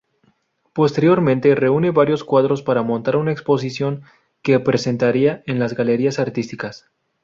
[0.73, 4.01] Posteriormente reúne varios cuadros para montar una exposición
[4.41, 6.89] que presentaría en las Galerías Artísticas.